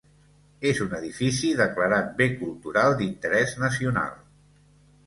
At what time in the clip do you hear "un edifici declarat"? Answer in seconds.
0.85-2.09